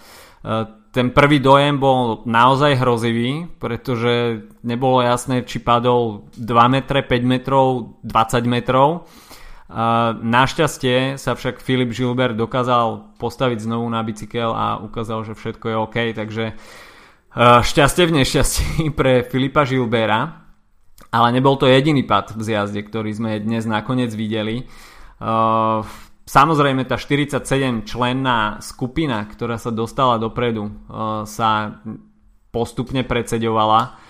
ten 0.90 1.14
prvý 1.14 1.38
dojem 1.38 1.78
bol 1.78 2.26
naozaj 2.26 2.82
hrozivý, 2.82 3.46
pretože 3.62 4.46
nebolo 4.66 5.06
jasné, 5.06 5.46
či 5.46 5.62
padol 5.62 6.30
2 6.34 6.46
metre, 6.74 7.06
5 7.06 7.24
metrov, 7.26 8.00
20 8.02 8.46
metrov 8.50 9.06
Našťastie 10.20 11.22
sa 11.22 11.38
však 11.38 11.62
Filip 11.62 11.94
Gilbert 11.94 12.34
dokázal 12.34 13.14
postaviť 13.22 13.70
znovu 13.70 13.86
na 13.86 14.02
bicykel 14.02 14.50
a 14.50 14.82
ukázal, 14.82 15.30
že 15.30 15.38
všetko 15.38 15.66
je 15.70 15.76
OK, 15.78 15.98
takže 16.18 16.46
e, 16.50 16.54
šťastie 17.62 18.10
v 18.10 18.16
nešťastí 18.18 18.90
pre 18.98 19.22
Filipa 19.22 19.70
Gilbera, 19.70 20.42
ale 21.14 21.28
nebol 21.30 21.54
to 21.62 21.70
jediný 21.70 22.02
pad 22.02 22.34
v 22.34 22.42
zjazde, 22.42 22.82
ktorý 22.82 23.14
sme 23.14 23.38
dnes 23.38 23.70
nakoniec 23.70 24.10
videli. 24.10 24.66
E, 26.30 26.34
samozrejme 26.34 26.86
tá 26.86 26.96
47 27.02 27.90
členná 27.90 28.62
skupina, 28.62 29.26
ktorá 29.26 29.58
sa 29.58 29.74
dostala 29.74 30.22
dopredu, 30.22 30.70
e, 30.70 30.72
sa 31.26 31.82
postupne 32.54 33.02
predseďovala 33.06 34.10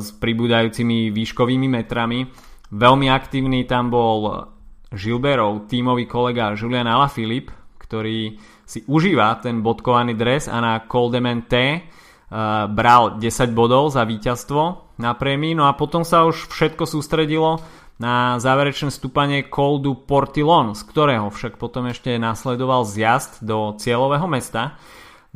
s 0.00 0.16
pribúdajúcimi 0.16 1.12
výškovými 1.12 1.68
metrami. 1.68 2.24
Veľmi 2.72 3.12
aktívny 3.12 3.68
tam 3.68 3.92
bol 3.92 4.48
Žilberov 4.88 5.68
tímový 5.68 6.08
kolega 6.08 6.56
Julian 6.56 6.88
Alaphilippe, 6.88 7.52
ktorý 7.76 8.40
si 8.64 8.80
užíva 8.88 9.36
ten 9.42 9.60
bodkovaný 9.60 10.16
dres 10.16 10.48
a 10.48 10.62
na 10.64 10.86
Coldement 10.86 11.44
T 11.50 11.54
uh, 11.58 12.70
bral 12.70 13.18
10 13.18 13.50
bodov 13.50 13.90
za 13.90 14.06
víťazstvo 14.06 14.94
na 15.02 15.18
prémii, 15.18 15.58
no 15.58 15.66
a 15.66 15.74
potom 15.74 16.06
sa 16.06 16.22
už 16.22 16.48
všetko 16.48 16.86
sústredilo 16.86 17.58
na 18.00 18.40
záverečné 18.40 18.88
stúpanie 18.88 19.44
Coldu 19.52 19.92
Portilon, 19.92 20.72
z 20.72 20.82
ktorého 20.88 21.28
však 21.28 21.60
potom 21.60 21.84
ešte 21.92 22.16
nasledoval 22.16 22.88
zjazd 22.88 23.44
do 23.44 23.76
cieľového 23.76 24.24
mesta. 24.24 24.80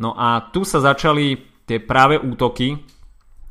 No 0.00 0.16
a 0.16 0.48
tu 0.48 0.64
sa 0.64 0.80
začali 0.80 1.36
tie 1.68 1.76
práve 1.78 2.16
útoky, 2.16 2.80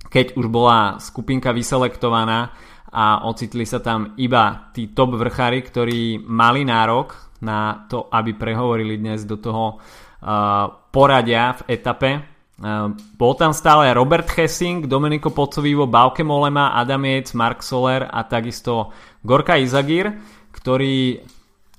keď 0.09 0.33
už 0.33 0.49
bola 0.49 0.97
skupinka 0.97 1.53
vyselektovaná 1.53 2.57
a 2.89 3.29
ocitli 3.29 3.69
sa 3.69 3.81
tam 3.85 4.17
iba 4.17 4.73
tí 4.73 4.89
top 4.93 5.17
vrchári, 5.17 5.61
ktorí 5.61 6.17
mali 6.25 6.65
nárok 6.65 7.37
na 7.45 7.85
to, 7.85 8.09
aby 8.09 8.33
prehovorili 8.33 8.97
dnes 8.97 9.29
do 9.29 9.37
toho 9.37 9.77
uh, 9.77 10.89
poradia 10.89 11.53
v 11.61 11.61
etape. 11.69 12.32
Uh, 12.61 12.93
bol 13.17 13.33
tam 13.33 13.49
stále 13.49 13.89
Robert 13.97 14.29
Hessing, 14.29 14.85
Domenico 14.85 15.33
Pocovivo, 15.33 15.89
Bauke 15.89 16.21
Molema, 16.21 16.77
Adam 16.77 17.01
Yates, 17.01 17.33
Mark 17.33 17.65
Soler 17.65 18.05
a 18.05 18.21
takisto 18.29 18.93
Gorka 19.25 19.57
Izagir, 19.57 20.13
ktorí 20.53 21.25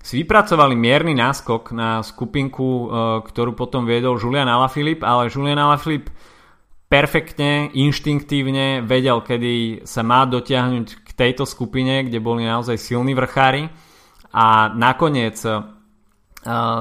si 0.05 0.15
vypracovali 0.21 0.75
mierny 0.75 1.15
náskok 1.15 1.71
na 1.73 2.03
skupinku, 2.03 2.67
uh, 2.67 2.87
ktorú 3.23 3.55
potom 3.55 3.87
viedol 3.87 4.19
Julian 4.19 4.51
Alaphilippe, 4.51 5.07
ale 5.07 5.31
Julian 5.31 5.63
Alaphilippe 5.63 6.11
perfektne, 6.91 7.71
inštinktívne 7.73 8.83
vedel, 8.85 9.23
kedy 9.25 9.87
sa 9.89 10.03
má 10.03 10.27
dotiahnuť 10.29 11.15
tejto 11.15 11.47
skupine, 11.47 12.03
kde 12.07 12.19
boli 12.19 12.43
naozaj 12.45 12.75
silní 12.77 13.15
vrchári 13.15 13.71
a 14.35 14.75
nakoniec 14.75 15.39
uh, 15.47 15.63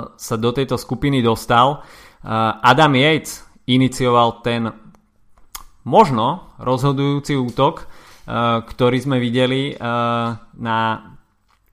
sa 0.10 0.36
do 0.42 0.50
tejto 0.50 0.76
skupiny 0.82 1.22
dostal. 1.22 1.86
Uh, 2.26 2.58
Adam 2.60 2.98
Yates 2.98 3.53
inicioval 3.70 4.44
ten 4.44 4.72
možno 5.84 6.56
rozhodujúci 6.60 7.36
útok, 7.36 7.84
uh, 7.84 8.64
ktorý 8.64 8.98
sme 9.04 9.18
videli 9.20 9.76
uh, 9.76 10.36
na 10.56 10.80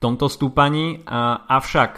tomto 0.01 0.27
stúpaní, 0.27 1.03
uh, 1.03 1.45
avšak 1.47 1.91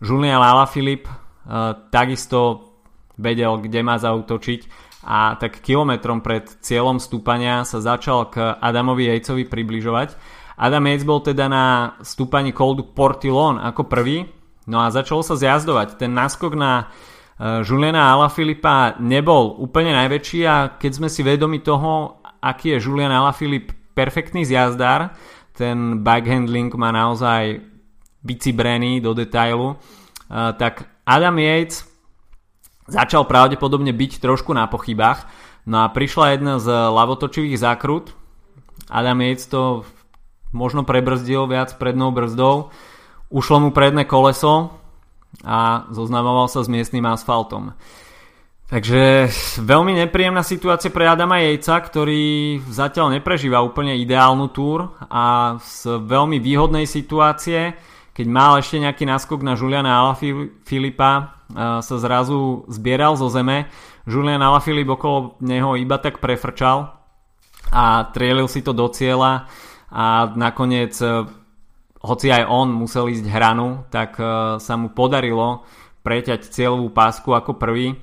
Julian 0.00 0.40
Alaphilippe 0.40 1.10
uh, 1.10 1.74
takisto 1.90 2.70
vedel, 3.18 3.58
kde 3.58 3.80
má 3.82 3.98
zautočiť 3.98 4.88
a 5.08 5.40
tak 5.40 5.64
kilometrom 5.64 6.20
pred 6.20 6.46
cieľom 6.60 7.00
stúpania 7.00 7.64
sa 7.64 7.80
začal 7.80 8.28
k 8.28 8.54
Adamovi 8.60 9.08
Jejcovi 9.08 9.48
približovať. 9.48 10.14
Adam 10.58 10.84
Yates 10.90 11.06
bol 11.06 11.22
teda 11.22 11.46
na 11.46 11.94
stúpaní 12.02 12.50
Coldu 12.50 12.82
Portilon 12.82 13.62
ako 13.62 13.86
prvý, 13.86 14.26
no 14.66 14.82
a 14.82 14.90
začal 14.90 15.22
sa 15.22 15.38
zjazdovať. 15.38 16.02
Ten 16.02 16.12
náskok 16.12 16.52
na 16.58 16.90
Juliana 17.38 18.10
Alaphilippa 18.10 18.98
nebol 18.98 19.54
úplne 19.62 19.94
najväčší 19.94 20.40
a 20.42 20.74
keď 20.74 20.90
sme 20.90 21.08
si 21.08 21.22
vedomi 21.22 21.62
toho, 21.62 22.18
aký 22.42 22.74
je 22.74 22.82
Julian 22.82 23.14
Alaphilippe 23.14 23.74
perfektný 23.94 24.42
zjazdár, 24.42 25.14
ten 25.54 26.02
backhandling 26.02 26.70
má 26.74 26.90
naozaj 26.90 27.62
vycibrený 28.26 28.98
do 28.98 29.14
detailu, 29.14 29.78
tak 30.30 30.90
Adam 31.06 31.38
Yates 31.38 31.86
začal 32.90 33.26
pravdepodobne 33.26 33.94
byť 33.94 34.18
trošku 34.18 34.50
na 34.50 34.66
pochybách, 34.66 35.26
no 35.66 35.86
a 35.86 35.90
prišla 35.94 36.34
jedna 36.34 36.58
z 36.58 36.66
lavotočivých 36.70 37.58
zákrut, 37.58 38.18
Adam 38.90 39.22
Yates 39.22 39.46
to 39.46 39.86
možno 40.50 40.82
prebrzdil 40.82 41.46
viac 41.46 41.70
prednou 41.78 42.10
brzdou, 42.10 42.74
ušlo 43.30 43.62
mu 43.62 43.70
predné 43.70 44.06
koleso 44.10 44.74
a 45.44 45.86
zoznamoval 45.92 46.48
sa 46.48 46.64
s 46.64 46.68
miestnym 46.68 47.04
asfaltom. 47.06 47.76
Takže 48.68 49.32
veľmi 49.64 49.96
nepríjemná 49.96 50.44
situácia 50.44 50.92
pre 50.92 51.08
Adama 51.08 51.40
Jejca, 51.40 51.80
ktorý 51.80 52.60
zatiaľ 52.68 53.16
neprežíva 53.16 53.64
úplne 53.64 53.96
ideálnu 53.96 54.52
túr 54.52 54.92
a 55.08 55.56
z 55.56 55.96
veľmi 56.04 56.36
výhodnej 56.36 56.84
situácie, 56.84 57.72
keď 58.12 58.26
mal 58.28 58.60
ešte 58.60 58.76
nejaký 58.76 59.08
náskok 59.08 59.40
na 59.40 59.56
Juliana 59.56 60.04
Alaphilippa, 60.04 61.38
sa 61.80 61.96
zrazu 61.96 62.68
zbieral 62.68 63.16
zo 63.16 63.32
zeme. 63.32 63.72
Julian 64.04 64.44
Alaphilippe 64.44 65.00
okolo 65.00 65.40
neho 65.40 65.72
iba 65.80 65.96
tak 65.96 66.20
prefrčal 66.20 66.92
a 67.72 68.04
trielil 68.12 68.52
si 68.52 68.60
to 68.60 68.76
do 68.76 68.84
cieľa 68.92 69.48
a 69.88 70.28
nakoniec 70.36 70.92
hoci 71.98 72.30
aj 72.30 72.46
on 72.46 72.70
musel 72.70 73.10
ísť 73.10 73.26
hranu, 73.26 73.86
tak 73.90 74.16
sa 74.62 74.74
mu 74.78 74.94
podarilo 74.94 75.66
preťať 76.06 76.46
cieľovú 76.46 76.94
pásku 76.94 77.30
ako 77.34 77.58
prvý 77.58 77.98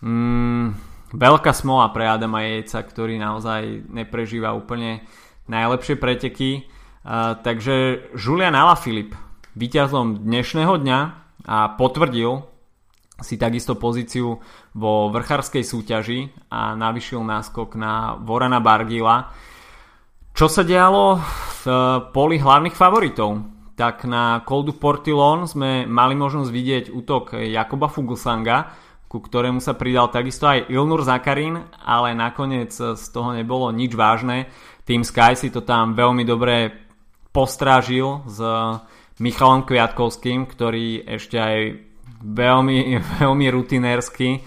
Mm, 0.00 0.80
veľká 1.12 1.52
smola 1.52 1.92
pre 1.92 2.08
Adama 2.08 2.40
Jejca, 2.48 2.80
ktorý 2.80 3.20
naozaj 3.20 3.84
neprežíva 3.92 4.56
úplne 4.56 5.04
najlepšie 5.44 6.00
preteky. 6.00 6.50
Uh, 7.00 7.36
takže 7.40 8.08
Julian 8.12 8.52
Alaphilippe 8.52 9.16
víťazom 9.56 10.20
dnešného 10.20 10.76
dňa 10.84 11.00
a 11.48 11.58
potvrdil 11.80 12.44
si 13.20 13.40
takisto 13.40 13.76
pozíciu 13.76 14.40
vo 14.76 15.08
vrchárskej 15.12 15.64
súťaži 15.64 16.20
a 16.52 16.76
navyšil 16.76 17.20
náskok 17.24 17.76
na 17.76 18.16
Vorana 18.20 18.60
Bargila. 18.60 19.32
Čo 20.34 20.46
sa 20.48 20.62
dialo 20.64 21.20
v 21.60 21.64
poli 22.14 22.40
hlavných 22.40 22.76
favoritov? 22.76 23.44
Tak 23.76 24.04
na 24.04 24.40
Col 24.44 24.64
du 24.64 24.76
Portillon 24.76 25.48
sme 25.48 25.88
mali 25.88 26.12
možnosť 26.16 26.50
vidieť 26.52 26.84
útok 26.92 27.36
Jakoba 27.40 27.88
Fuglsanga, 27.88 28.72
ku 29.10 29.18
ktorému 29.18 29.58
sa 29.58 29.74
pridal 29.74 30.12
takisto 30.12 30.46
aj 30.46 30.70
Ilnur 30.70 31.02
Zakarin, 31.02 31.58
ale 31.82 32.14
nakoniec 32.14 32.70
z 32.76 33.04
toho 33.10 33.34
nebolo 33.34 33.72
nič 33.74 33.96
vážne. 33.96 34.52
Team 34.86 35.02
Sky 35.02 35.34
si 35.34 35.50
to 35.50 35.66
tam 35.66 35.98
veľmi 35.98 36.22
dobre 36.22 36.70
postrážil 37.34 38.22
s 38.28 38.38
Michalom 39.18 39.66
Kviatkovským, 39.66 40.46
ktorý 40.46 41.04
ešte 41.04 41.36
aj 41.36 41.56
veľmi, 42.22 42.78
veľmi 43.20 43.46
rutinérsky 43.50 44.40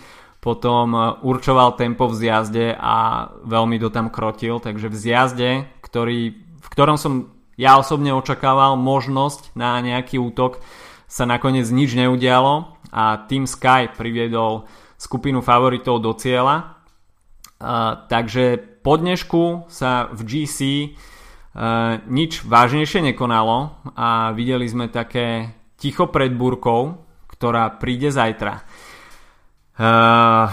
potom 0.44 0.92
určoval 1.24 1.80
tempo 1.80 2.12
v 2.12 2.20
zjazde 2.20 2.76
a 2.76 3.32
veľmi 3.48 3.80
to 3.80 3.88
tam 3.88 4.12
krotil, 4.12 4.60
takže 4.60 4.92
v 4.92 4.98
zjazde, 5.00 5.52
ktorý, 5.94 6.34
v 6.42 6.68
ktorom 6.74 6.98
som 6.98 7.30
ja 7.54 7.78
osobne 7.78 8.18
očakával 8.18 8.74
možnosť 8.82 9.54
na 9.54 9.78
nejaký 9.78 10.18
útok, 10.18 10.58
sa 11.06 11.30
nakoniec 11.30 11.70
nič 11.70 11.94
neudialo 11.94 12.82
a 12.90 13.30
Team 13.30 13.46
Sky 13.46 13.94
priviedol 13.94 14.66
skupinu 14.98 15.46
favoritov 15.46 16.02
do 16.02 16.18
cieľa. 16.18 16.82
Uh, 17.62 18.10
takže 18.10 18.58
po 18.82 18.98
dnešku 18.98 19.70
sa 19.70 20.10
v 20.10 20.22
GC 20.26 20.60
uh, 20.66 22.02
nič 22.10 22.42
vážnejšie 22.42 23.14
nekonalo 23.14 23.78
a 23.94 24.34
videli 24.34 24.66
sme 24.66 24.90
také 24.90 25.54
ticho 25.78 26.10
pred 26.10 26.34
búrkou, 26.34 27.06
ktorá 27.30 27.70
príde 27.78 28.10
zajtra. 28.10 28.66
Uh, 29.78 30.50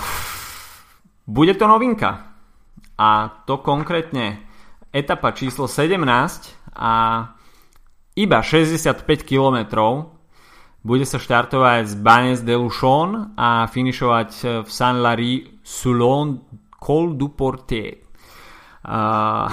bude 1.25 1.57
to 1.57 1.65
novinka 1.65 2.29
a 3.01 3.41
to 3.49 3.65
konkrétne 3.65 4.50
etapa 4.91 5.31
číslo 5.31 5.71
17 5.71 6.03
a 6.75 6.93
iba 8.19 8.39
65 8.43 9.07
kilometrov 9.23 10.19
bude 10.81 11.05
sa 11.05 11.21
štartovať 11.21 11.83
z 11.87 11.95
Banes 12.01 12.41
de 12.43 12.57
Luchon 12.57 13.37
a 13.37 13.69
finišovať 13.69 14.31
v 14.65 14.69
Saint-Lary 14.69 15.61
Soulon 15.61 16.41
Col 16.81 17.15
du 17.21 17.29
Portier. 17.37 18.01
Uh, 18.81 19.53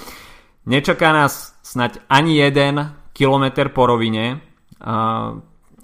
nečaká 0.72 1.12
nás 1.12 1.52
snať 1.60 2.08
ani 2.08 2.40
jeden 2.40 2.80
kilometr 3.12 3.68
po 3.76 3.84
rovine 3.84 4.40
uh, 4.80 5.36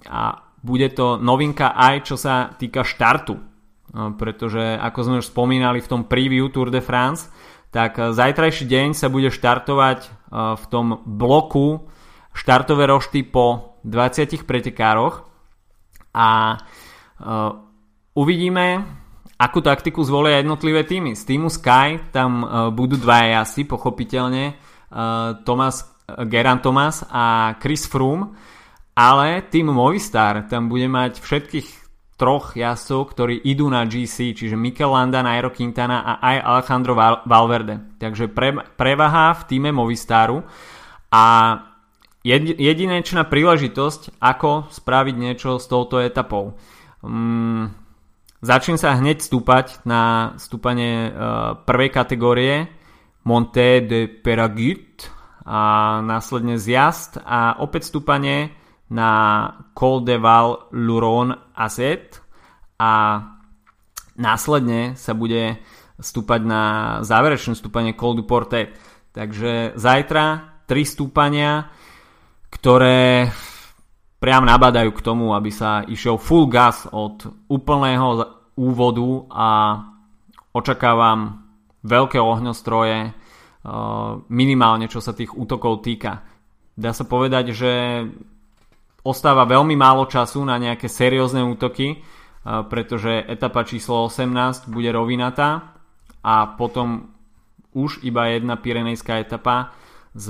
a 0.09 0.23
bude 0.65 0.89
to 0.97 1.21
novinka 1.21 1.77
aj 1.77 2.09
čo 2.09 2.17
sa 2.17 2.49
týka 2.57 2.81
štartu. 2.81 3.37
Uh, 3.37 4.17
pretože 4.17 4.81
ako 4.81 4.99
sme 5.05 5.21
už 5.21 5.29
spomínali 5.29 5.85
v 5.85 5.91
tom 5.93 6.09
preview 6.09 6.49
Tour 6.49 6.73
de 6.73 6.81
France, 6.81 7.29
tak 7.71 7.99
zajtrajší 7.99 8.67
deň 8.67 8.89
sa 8.99 9.07
bude 9.07 9.31
štartovať 9.31 10.11
v 10.31 10.65
tom 10.71 11.03
bloku 11.07 11.87
štartové 12.35 12.87
rošty 12.87 13.27
po 13.27 13.79
20 13.83 14.47
pretekároch 14.47 15.27
a 16.15 16.59
uh, 16.59 17.71
uvidíme, 18.15 18.85
akú 19.41 19.65
taktiku 19.65 20.05
zvolia 20.05 20.43
jednotlivé 20.43 20.85
týmy. 20.85 21.17
Z 21.17 21.25
týmu 21.25 21.49
Sky 21.49 22.13
tam 22.13 22.45
budú 22.77 23.01
dva 23.01 23.25
jazdci, 23.41 23.65
pochopiteľne, 23.65 24.53
Thomas, 25.49 25.89
Geran 26.29 26.61
Thomas 26.61 27.07
a 27.09 27.57
Chris 27.57 27.89
Froome, 27.89 28.37
ale 28.93 29.47
tým 29.49 29.73
Movistar 29.73 30.45
tam 30.45 30.69
bude 30.69 30.85
mať 30.93 31.25
všetkých 31.25 31.80
troch 32.21 32.53
jazdcov, 32.53 33.17
ktorí 33.17 33.41
idú 33.49 33.73
na 33.73 33.89
GC, 33.89 34.37
čiže 34.37 34.53
Mikel 34.53 34.93
Landa, 34.93 35.25
Nairo 35.25 35.49
Quintana 35.49 36.05
a 36.05 36.13
aj 36.21 36.37
Alejandro 36.45 36.93
Valverde. 37.25 37.97
Takže 37.97 38.29
pre, 38.29 38.53
prevaha 38.77 39.33
v 39.41 39.43
týme 39.49 39.73
Movistaru 39.73 40.45
a 41.09 41.25
jedinečná 42.21 43.25
príležitosť, 43.25 44.21
ako 44.21 44.69
spraviť 44.69 45.15
niečo 45.17 45.57
s 45.57 45.65
touto 45.65 45.97
etapou. 45.97 46.61
Um, 47.01 47.73
začnem 48.45 48.77
sa 48.77 49.01
hneď 49.01 49.25
stúpať 49.25 49.81
na 49.89 50.37
stúpanie 50.37 51.09
uh, 51.09 51.57
prvej 51.65 51.89
kategórie 51.89 52.69
Monte 53.25 53.81
de 53.81 54.05
Peragut 54.13 55.09
a 55.49 55.99
následne 56.05 56.61
zjazd 56.61 57.25
a 57.25 57.57
opäť 57.65 57.89
stúpanie 57.89 58.53
na 58.91 59.11
Col 59.73 60.03
de 60.03 60.19
Val 60.19 60.71
Luron 60.75 61.31
Asset 61.55 62.19
a 62.77 63.23
následne 64.19 64.99
sa 64.99 65.15
bude 65.15 65.63
stúpať 66.01 66.41
na 66.43 66.63
záverečné 67.07 67.55
stúpanie 67.55 67.95
Col 67.95 68.19
du 68.19 68.27
Portet. 68.27 68.75
Takže 69.15 69.79
zajtra 69.79 70.59
tri 70.67 70.83
stúpania 70.87 71.71
ktoré 72.51 73.31
priam 74.19 74.45
nabadajú 74.45 74.91
k 74.93 75.05
tomu, 75.07 75.33
aby 75.33 75.49
sa 75.55 75.87
išiel 75.87 76.19
full 76.19 76.51
gas 76.51 76.85
od 76.91 77.47
úplného 77.47 78.21
úvodu 78.59 79.09
a 79.31 79.49
očakávam 80.53 81.47
veľké 81.87 82.19
ohňostroje 82.21 82.99
eh, 83.01 83.13
minimálne 84.29 84.91
čo 84.91 85.01
sa 85.01 85.17
tých 85.17 85.33
útokov 85.33 85.87
týka. 85.87 86.27
Dá 86.75 86.93
sa 86.93 87.07
povedať, 87.07 87.55
že 87.55 87.73
ostáva 89.05 89.49
veľmi 89.49 89.77
málo 89.77 90.07
času 90.07 90.45
na 90.45 90.61
nejaké 90.61 90.89
seriózne 90.89 91.45
útoky, 91.45 91.97
eh, 91.97 92.01
pretože 92.45 93.25
etapa 93.27 93.65
číslo 93.65 94.07
18 94.09 94.69
bude 94.69 94.93
rovinatá 94.93 95.77
a 96.25 96.57
potom 96.57 97.13
už 97.71 98.03
iba 98.03 98.27
jedna 98.29 98.59
Pirenejská 98.59 99.23
etapa 99.23 99.73
s 100.11 100.27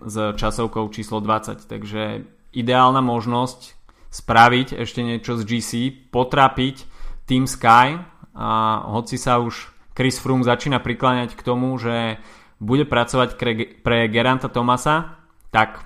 s 0.00 0.16
časovkou 0.40 0.88
číslo 0.88 1.20
20. 1.20 1.68
Takže 1.68 2.24
ideálna 2.56 3.04
možnosť 3.04 3.76
spraviť 4.08 4.80
ešte 4.80 5.04
niečo 5.04 5.36
z 5.36 5.42
GC, 5.44 5.70
potrapiť 6.08 6.88
Team 7.28 7.44
Sky 7.44 8.00
a 8.32 8.48
hoci 8.88 9.20
sa 9.20 9.36
už 9.42 9.68
Chris 9.92 10.16
Froome 10.16 10.44
začína 10.44 10.80
prikláňať 10.80 11.36
k 11.36 11.44
tomu, 11.44 11.76
že 11.76 12.16
bude 12.56 12.88
pracovať 12.88 13.36
pre 13.84 14.08
Geranta 14.08 14.48
Tomasa, 14.48 15.20
tak 15.52 15.84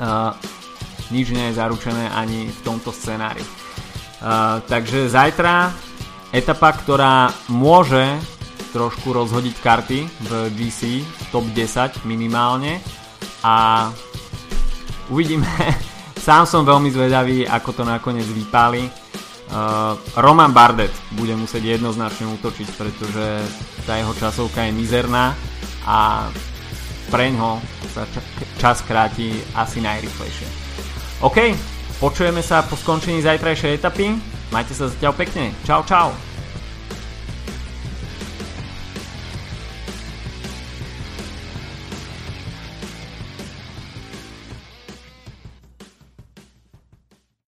uh, 0.00 0.32
nič 1.12 1.30
nie 1.30 1.50
je 1.50 1.58
zaručené 1.58 2.10
ani 2.12 2.48
v 2.48 2.60
tomto 2.64 2.90
scenári. 2.90 3.44
Uh, 3.44 4.60
takže 4.66 5.12
zajtra 5.12 5.70
etapa, 6.34 6.74
ktorá 6.74 7.30
môže 7.52 8.02
trošku 8.74 9.14
rozhodiť 9.14 9.54
karty 9.62 10.00
v 10.02 10.30
GC, 10.58 11.06
top 11.30 11.46
10 11.54 12.02
minimálne 12.10 12.82
a 13.46 13.86
uvidíme. 15.14 15.46
Sám 16.26 16.48
som 16.48 16.66
veľmi 16.66 16.90
zvedavý, 16.90 17.46
ako 17.46 17.70
to 17.70 17.82
nakoniec 17.84 18.24
vypáli. 18.24 18.88
Roman 20.18 20.50
Bardet 20.50 20.90
bude 21.14 21.36
musieť 21.36 21.78
jednoznačne 21.78 22.26
útočiť, 22.40 22.68
pretože 22.74 23.26
tá 23.86 24.00
jeho 24.00 24.16
časovka 24.16 24.66
je 24.66 24.72
mizerná 24.72 25.36
a 25.84 26.26
preňho 27.12 27.60
sa 27.92 28.08
čas 28.64 28.80
kráti 28.80 29.28
asi 29.52 29.84
najrychlejšie. 29.84 30.48
OK, 31.20 31.52
počujeme 32.00 32.40
sa 32.40 32.64
po 32.64 32.80
skončení 32.80 33.20
zajtrajšej 33.20 33.76
etapy. 33.76 34.16
Majte 34.48 34.72
sa 34.72 34.88
zatiaľ 34.88 35.12
pekne. 35.12 35.52
Čau, 35.68 35.84
čau. 35.84 36.33